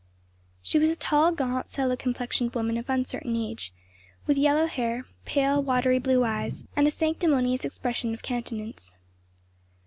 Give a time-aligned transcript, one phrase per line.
[0.63, 3.71] She was a tall, gaunt, sallow complexioned woman of uncertain age,
[4.25, 8.93] with yellow hair, pale watery blue eyes, and a sanctimonious expression of countenance.